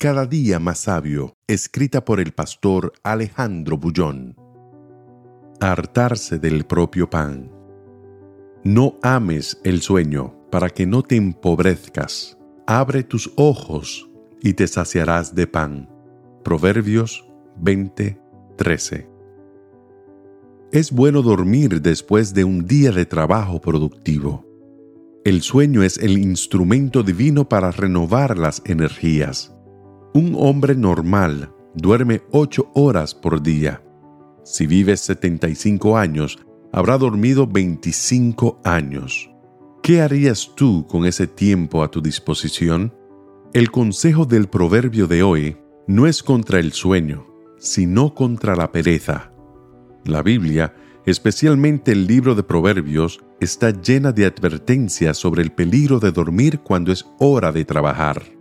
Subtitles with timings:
[0.00, 4.36] Cada día más sabio, escrita por el pastor Alejandro Bullón.
[5.58, 7.50] Hartarse del propio pan.
[8.62, 12.38] No ames el sueño para que no te empobrezcas.
[12.64, 14.08] Abre tus ojos
[14.40, 15.90] y te saciarás de pan.
[16.44, 17.28] Proverbios
[17.60, 19.08] 20:13.
[20.70, 24.46] Es bueno dormir después de un día de trabajo productivo.
[25.24, 29.57] El sueño es el instrumento divino para renovar las energías
[30.18, 33.84] un hombre normal duerme 8 horas por día.
[34.42, 36.40] Si vives 75 años,
[36.72, 39.30] habrá dormido 25 años.
[39.80, 42.92] ¿Qué harías tú con ese tiempo a tu disposición?
[43.54, 47.24] El consejo del proverbio de hoy no es contra el sueño,
[47.58, 49.32] sino contra la pereza.
[50.04, 50.74] La Biblia,
[51.06, 56.90] especialmente el libro de Proverbios, está llena de advertencias sobre el peligro de dormir cuando
[56.90, 58.37] es hora de trabajar.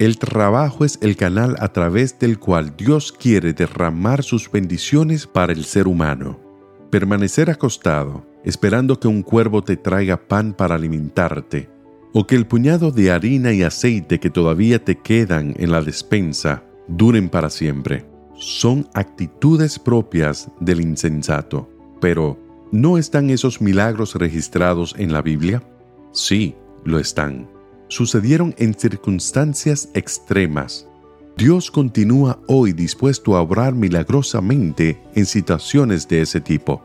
[0.00, 5.52] El trabajo es el canal a través del cual Dios quiere derramar sus bendiciones para
[5.52, 6.40] el ser humano.
[6.88, 11.68] Permanecer acostado, esperando que un cuervo te traiga pan para alimentarte,
[12.14, 16.64] o que el puñado de harina y aceite que todavía te quedan en la despensa
[16.88, 18.06] duren para siempre,
[18.36, 21.68] son actitudes propias del insensato.
[22.00, 22.38] Pero,
[22.72, 25.62] ¿no están esos milagros registrados en la Biblia?
[26.12, 26.54] Sí,
[26.86, 27.59] lo están
[27.90, 30.86] sucedieron en circunstancias extremas.
[31.36, 36.82] Dios continúa hoy dispuesto a obrar milagrosamente en situaciones de ese tipo.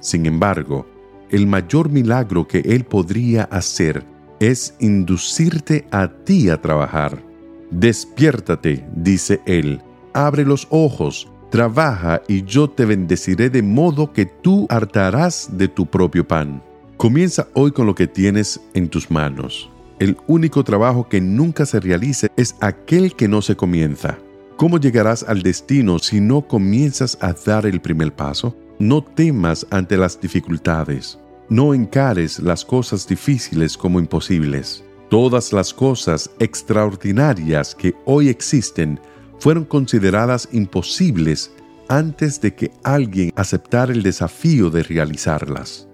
[0.00, 0.86] Sin embargo,
[1.30, 4.04] el mayor milagro que Él podría hacer
[4.40, 7.22] es inducirte a ti a trabajar.
[7.70, 9.80] Despiértate, dice Él,
[10.12, 15.86] abre los ojos, trabaja y yo te bendeciré de modo que tú hartarás de tu
[15.86, 16.62] propio pan.
[16.96, 19.70] Comienza hoy con lo que tienes en tus manos.
[20.00, 24.18] El único trabajo que nunca se realice es aquel que no se comienza.
[24.56, 28.56] ¿Cómo llegarás al destino si no comienzas a dar el primer paso?
[28.78, 31.18] No temas ante las dificultades.
[31.50, 34.82] No encares las cosas difíciles como imposibles.
[35.10, 38.98] Todas las cosas extraordinarias que hoy existen
[39.38, 41.52] fueron consideradas imposibles
[41.88, 45.86] antes de que alguien aceptara el desafío de realizarlas.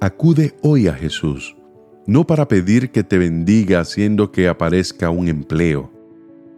[0.00, 1.54] Acude hoy a Jesús
[2.06, 5.90] no para pedir que te bendiga haciendo que aparezca un empleo,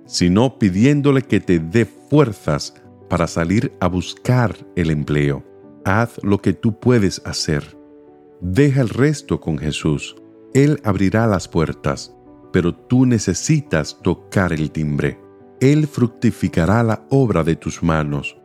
[0.06, 2.74] sino pidiéndole que te dé fuerzas
[3.08, 5.44] para salir a buscar el empleo.
[5.84, 7.76] Haz lo que tú puedes hacer.
[8.40, 10.16] Deja el resto con Jesús.
[10.54, 12.14] Él abrirá las puertas,
[12.52, 15.20] pero tú necesitas tocar el timbre.
[15.60, 18.36] Él fructificará la obra de tus manos,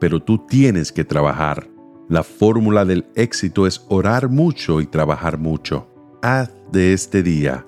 [0.00, 1.68] pero tú tienes que trabajar.
[2.08, 5.87] La fórmula del éxito es orar mucho y trabajar mucho.
[6.22, 7.64] Haz de este día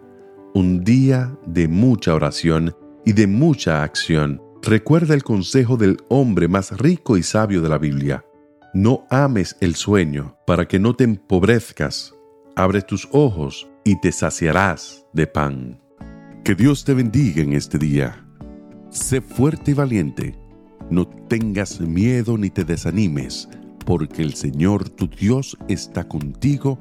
[0.54, 2.74] un día de mucha oración
[3.06, 4.42] y de mucha acción.
[4.60, 8.24] Recuerda el consejo del hombre más rico y sabio de la Biblia.
[8.74, 12.12] No ames el sueño para que no te empobrezcas.
[12.56, 15.80] Abre tus ojos y te saciarás de pan.
[16.42, 18.26] Que Dios te bendiga en este día.
[18.88, 20.36] Sé fuerte y valiente.
[20.90, 23.48] No tengas miedo ni te desanimes,
[23.86, 26.80] porque el Señor tu Dios está contigo